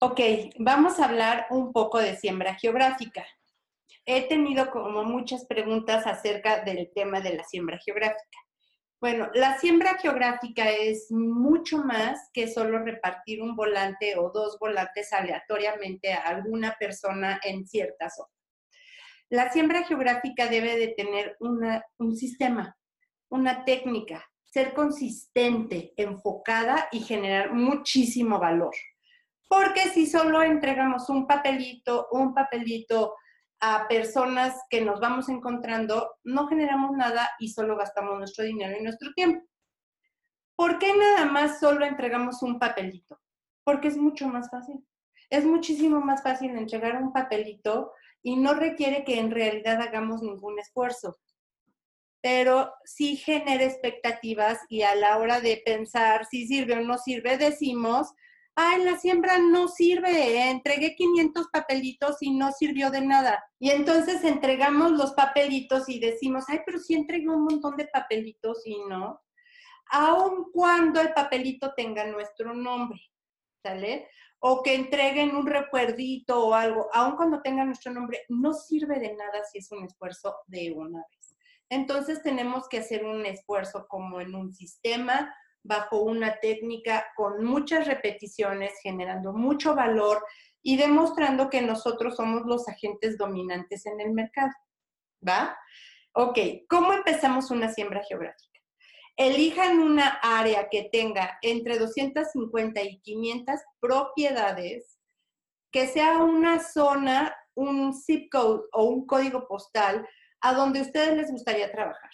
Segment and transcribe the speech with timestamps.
[0.00, 0.20] Ok,
[0.60, 3.26] vamos a hablar un poco de siembra geográfica.
[4.06, 8.38] He tenido como muchas preguntas acerca del tema de la siembra geográfica.
[9.00, 15.12] Bueno, la siembra geográfica es mucho más que solo repartir un volante o dos volantes
[15.12, 18.30] aleatoriamente a alguna persona en cierta zona.
[19.30, 22.78] La siembra geográfica debe de tener un sistema,
[23.30, 28.76] una técnica, ser consistente, enfocada y generar muchísimo valor.
[29.48, 33.14] Porque si solo entregamos un papelito, un papelito
[33.60, 38.82] a personas que nos vamos encontrando, no generamos nada y solo gastamos nuestro dinero y
[38.82, 39.44] nuestro tiempo.
[40.54, 43.20] ¿Por qué nada más solo entregamos un papelito?
[43.64, 44.84] Porque es mucho más fácil.
[45.30, 47.92] Es muchísimo más fácil entregar un papelito
[48.22, 51.18] y no requiere que en realidad hagamos ningún esfuerzo.
[52.20, 57.38] Pero sí genera expectativas y a la hora de pensar si sirve o no sirve,
[57.38, 58.12] decimos,
[58.60, 63.40] ay, la siembra no sirve, entregué 500 papelitos y no sirvió de nada.
[63.60, 68.66] Y entonces entregamos los papelitos y decimos, ay, pero sí entregué un montón de papelitos
[68.66, 69.22] y no.
[69.92, 73.00] Aun cuando el papelito tenga nuestro nombre,
[73.62, 74.08] ¿sale?
[74.40, 79.14] O que entreguen un recuerdito o algo, aun cuando tenga nuestro nombre, no sirve de
[79.14, 81.36] nada si es un esfuerzo de una vez.
[81.70, 85.32] Entonces tenemos que hacer un esfuerzo como en un sistema
[85.68, 90.24] bajo una técnica con muchas repeticiones, generando mucho valor
[90.62, 94.50] y demostrando que nosotros somos los agentes dominantes en el mercado.
[95.26, 95.56] ¿Va?
[96.14, 98.58] Ok, ¿cómo empezamos una siembra geográfica?
[99.16, 104.98] Elijan una área que tenga entre 250 y 500 propiedades,
[105.70, 110.08] que sea una zona, un zip code o un código postal
[110.40, 112.10] a donde ustedes les gustaría trabajar.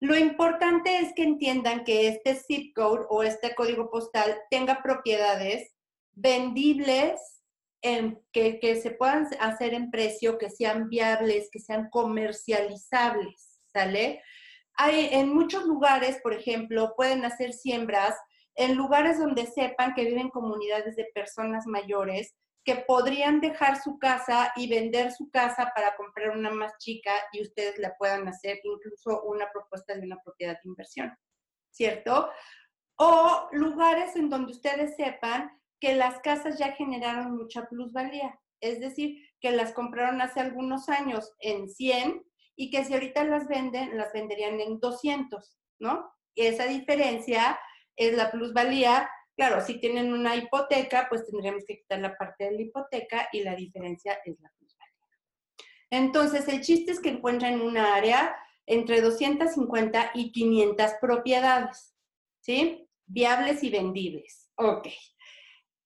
[0.00, 5.72] Lo importante es que entiendan que este zip code o este código postal tenga propiedades
[6.12, 7.20] vendibles,
[7.82, 14.22] en, que, que se puedan hacer en precio, que sean viables, que sean comercializables, ¿sale?
[14.76, 18.14] Hay, en muchos lugares, por ejemplo, pueden hacer siembras
[18.56, 24.52] en lugares donde sepan que viven comunidades de personas mayores que podrían dejar su casa
[24.56, 29.22] y vender su casa para comprar una más chica y ustedes la puedan hacer incluso
[29.24, 31.14] una propuesta de una propiedad de inversión,
[31.70, 32.30] ¿cierto?
[32.96, 39.18] O lugares en donde ustedes sepan que las casas ya generaron mucha plusvalía, es decir,
[39.40, 42.24] que las compraron hace algunos años en 100
[42.56, 46.10] y que si ahorita las venden, las venderían en 200, ¿no?
[46.34, 47.58] Y esa diferencia
[47.96, 52.52] es la plusvalía Claro, si tienen una hipoteca, pues tendríamos que quitar la parte de
[52.52, 54.94] la hipoteca y la diferencia es la plusvalía.
[55.90, 58.36] Entonces, el chiste es que encuentran una área
[58.66, 61.94] entre 250 y 500 propiedades,
[62.40, 62.88] ¿sí?
[63.06, 64.50] Viables y vendibles.
[64.56, 64.88] Ok.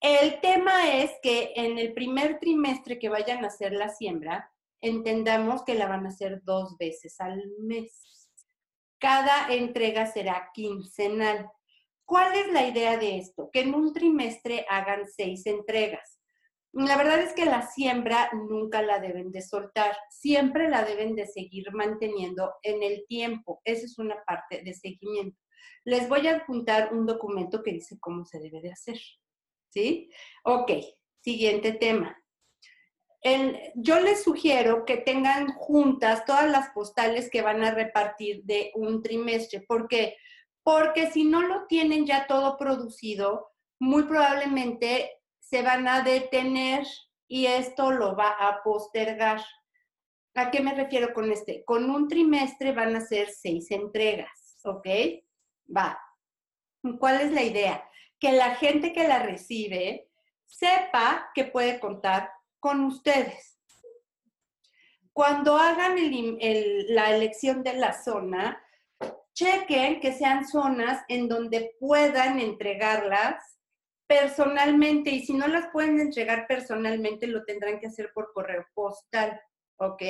[0.00, 5.64] El tema es que en el primer trimestre que vayan a hacer la siembra, entendamos
[5.64, 8.28] que la van a hacer dos veces al mes.
[8.98, 11.50] Cada entrega será quincenal.
[12.04, 13.50] ¿Cuál es la idea de esto?
[13.52, 16.20] Que en un trimestre hagan seis entregas.
[16.72, 21.24] La verdad es que la siembra nunca la deben de soltar, siempre la deben de
[21.26, 23.60] seguir manteniendo en el tiempo.
[23.64, 25.38] Esa es una parte de seguimiento.
[25.84, 28.98] Les voy a adjuntar un documento que dice cómo se debe de hacer.
[29.68, 30.10] ¿Sí?
[30.44, 30.72] Ok,
[31.20, 32.16] siguiente tema.
[33.76, 39.00] yo les sugiero que tengan juntas todas las postales que van a repartir de un
[39.00, 39.60] trimestre.
[39.60, 40.16] ¿Por qué?
[40.64, 46.84] Porque si no lo tienen ya todo producido, muy probablemente se van a detener
[47.28, 49.42] y esto lo va a postergar.
[50.34, 51.64] ¿A qué me refiero con este?
[51.64, 54.88] Con un trimestre van a ser seis entregas, ¿ok?
[55.76, 56.00] Va.
[56.98, 57.88] ¿Cuál es la idea?
[58.18, 60.08] Que la gente que la recibe
[60.46, 63.58] sepa que puede contar con ustedes.
[65.12, 65.96] Cuando hagan
[66.88, 68.63] la elección de la zona,
[69.34, 73.58] chequen que sean zonas en donde puedan entregarlas
[74.06, 79.40] personalmente y si no las pueden entregar personalmente lo tendrán que hacer por correo postal,
[79.76, 80.02] ¿ok?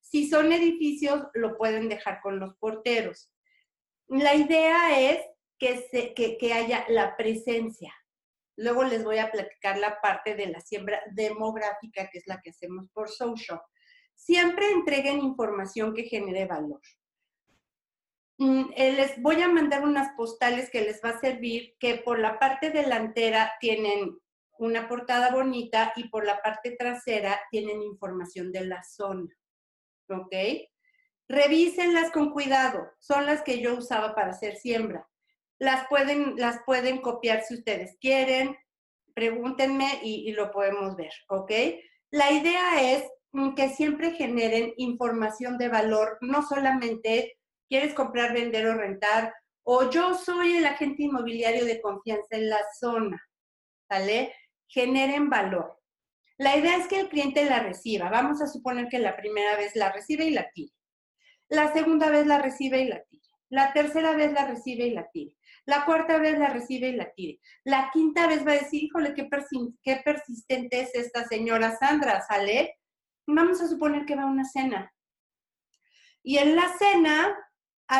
[0.00, 3.30] Si son edificios lo pueden dejar con los porteros.
[4.08, 5.20] La idea es
[5.58, 7.92] que, se, que haya la presencia.
[8.56, 12.50] Luego les voy a platicar la parte de la siembra demográfica, que es la que
[12.50, 13.60] hacemos por social.
[14.14, 16.80] Siempre entreguen información que genere valor.
[18.38, 22.18] Mm, eh, les voy a mandar unas postales que les va a servir, que por
[22.18, 24.18] la parte delantera tienen
[24.58, 29.32] una portada bonita y por la parte trasera tienen información de la zona.
[30.08, 30.34] ¿Ok?
[31.28, 32.90] Revísenlas con cuidado.
[32.98, 35.08] Son las que yo usaba para hacer siembra.
[35.58, 38.56] Las pueden, las pueden copiar si ustedes quieren.
[39.14, 41.50] pregúntenme y, y lo podemos ver, ¿ok?
[42.10, 47.38] La idea es mm, que siempre generen información de valor, no solamente
[47.72, 49.32] quieres comprar, vender o rentar,
[49.62, 53.18] o yo soy el agente inmobiliario de confianza en la zona,
[53.88, 54.34] ¿vale?
[54.68, 55.80] Generen valor.
[56.36, 58.10] La idea es que el cliente la reciba.
[58.10, 60.74] Vamos a suponer que la primera vez la recibe y la tire.
[61.48, 63.22] La segunda vez la recibe y la tire.
[63.48, 65.34] La tercera vez la recibe y la tire.
[65.64, 67.40] La cuarta vez la recibe y la tire.
[67.64, 69.30] La quinta vez va a decir, híjole, qué,
[69.82, 72.78] qué persistente es esta señora Sandra, ¿sale?
[73.26, 74.92] Vamos a suponer que va a una cena.
[76.22, 77.34] Y en la cena,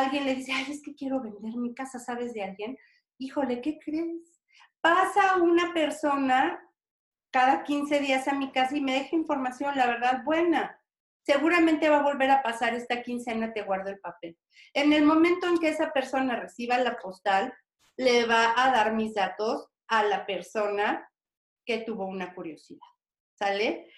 [0.01, 2.79] alguien le dice, ay, es que quiero vender mi casa, ¿sabes de alguien?
[3.19, 4.41] Híjole, ¿qué crees?
[4.81, 6.61] Pasa una persona
[7.31, 10.79] cada 15 días a mi casa y me deja información, la verdad, buena
[11.23, 14.37] seguramente va a volver a pasar esta quincena, te guardo el papel.
[14.75, 17.53] En el momento en que esa persona reciba la postal,
[17.97, 21.09] le va a dar mis datos a la persona
[21.65, 22.87] que tuvo una curiosidad.
[23.35, 23.91] ¿Sale?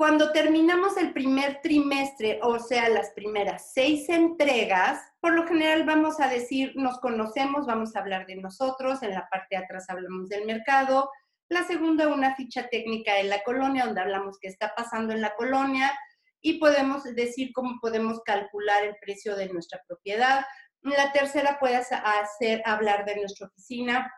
[0.00, 6.20] Cuando terminamos el primer trimestre, o sea, las primeras seis entregas, por lo general vamos
[6.20, 10.30] a decir, nos conocemos, vamos a hablar de nosotros, en la parte de atrás hablamos
[10.30, 11.10] del mercado,
[11.50, 15.34] la segunda, una ficha técnica de la colonia, donde hablamos qué está pasando en la
[15.34, 15.92] colonia
[16.40, 20.46] y podemos decir cómo podemos calcular el precio de nuestra propiedad.
[20.80, 24.10] La tercera puede hacer hablar de nuestra oficina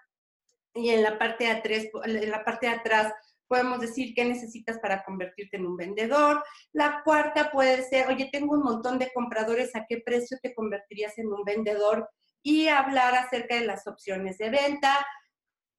[0.75, 3.12] y en la parte de atrás, en la parte de atrás
[3.52, 6.43] podemos decir qué necesitas para convertirte en un vendedor.
[6.72, 11.19] La cuarta puede ser, oye, tengo un montón de compradores, ¿a qué precio te convertirías
[11.19, 12.08] en un vendedor?
[12.43, 15.06] Y hablar acerca de las opciones de venta.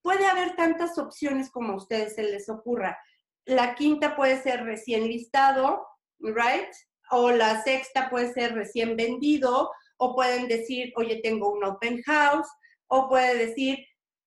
[0.04, 2.96] Puede haber tantas opciones como a ustedes se les ocurra.
[3.46, 5.84] La quinta puede ser recién listado,
[6.20, 6.70] right?
[7.10, 12.48] O la sexta puede ser recién vendido, o pueden decir, oye, tengo un open house,
[12.86, 13.80] o puede decir,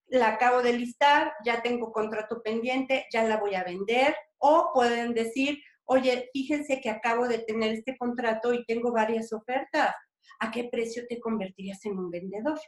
[0.09, 5.15] la acabo de listar, ya tengo contrato pendiente, ya la voy a vender, o pueden
[5.15, 9.95] decir, oye, fíjense que acabo de tener este contrato y tengo varias ofertas,
[10.41, 12.59] ¿a qué precio te convertirías en un vendedor?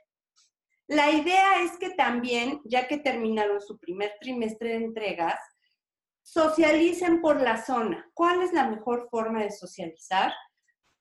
[0.88, 5.38] La idea es que también, ya que terminaron su primer trimestre de entregas,
[6.22, 8.10] socialicen por la zona.
[8.14, 10.32] ¿Cuál es la mejor forma de socializar?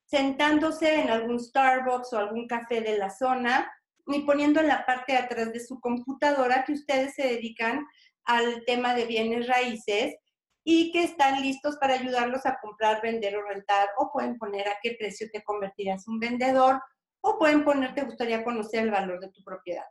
[0.06, 3.70] Sentándose en algún Starbucks o algún café de la zona
[4.08, 7.86] y poniendo en la parte de atrás de su computadora que ustedes se dedican
[8.24, 10.16] al tema de bienes raíces
[10.64, 14.78] y que están listos para ayudarlos a comprar, vender o rentar o pueden poner a
[14.82, 16.82] qué precio te convertirás un vendedor
[17.22, 19.86] o pueden poner, te gustaría conocer el valor de tu propiedad.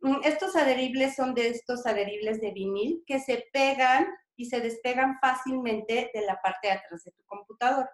[0.00, 4.06] Mm, estos adheribles son de estos adheribles de vinil que se pegan
[4.36, 7.88] y se despegan fácilmente de la parte de atrás de tu computador.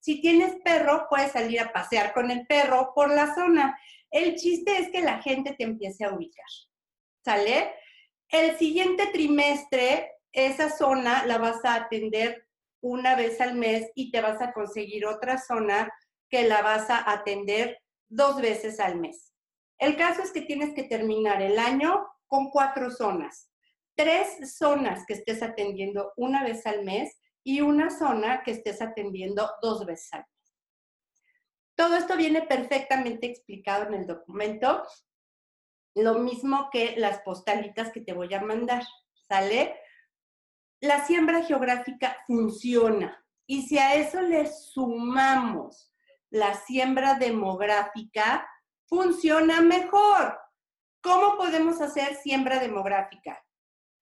[0.00, 3.78] Si tienes perro, puedes salir a pasear con el perro por la zona.
[4.10, 6.46] El chiste es que la gente te empiece a ubicar.
[7.24, 7.72] ¿Sale?
[8.28, 12.46] El siguiente trimestre, esa zona la vas a atender
[12.80, 15.90] una vez al mes y te vas a conseguir otra zona
[16.28, 17.78] que la vas a atender
[18.08, 19.32] dos veces al mes.
[19.78, 23.50] El caso es que tienes que terminar el año con cuatro zonas.
[23.94, 29.48] Tres zonas que estés atendiendo una vez al mes y una zona que estés atendiendo
[29.62, 30.56] dos veces al mes.
[31.76, 34.84] Todo esto viene perfectamente explicado en el documento,
[35.94, 38.82] lo mismo que las postalitas que te voy a mandar,
[39.28, 39.78] ¿sale?
[40.80, 45.94] La siembra geográfica funciona y si a eso le sumamos
[46.34, 48.44] la siembra demográfica
[48.88, 50.36] funciona mejor.
[51.00, 53.40] ¿Cómo podemos hacer siembra demográfica?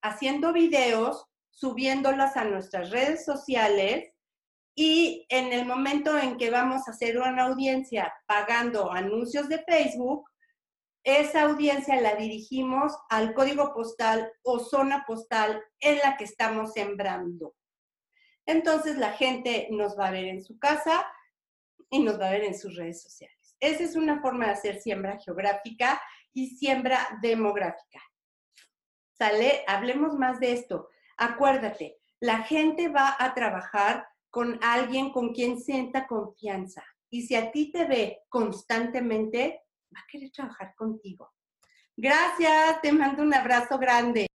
[0.03, 4.11] Haciendo videos, subiéndolas a nuestras redes sociales
[4.75, 10.29] y en el momento en que vamos a hacer una audiencia pagando anuncios de Facebook,
[11.05, 17.55] esa audiencia la dirigimos al código postal o zona postal en la que estamos sembrando.
[18.47, 21.07] Entonces la gente nos va a ver en su casa,
[21.93, 23.55] y nos va a ver en sus redes sociales.
[23.61, 26.01] Esa es una forma de hacer siembra geográfica
[26.33, 28.01] y siembra demográfica.
[29.13, 29.63] ¿Sale?
[29.69, 30.89] Hablemos más de esto.
[31.17, 36.85] Acuérdate, la gente va a trabajar con alguien con quien sienta confianza.
[37.11, 39.65] Y si a ti te ve constantemente,
[39.95, 41.33] va a querer trabajar contigo.
[41.97, 44.32] Gracias, te mando un abrazo grande.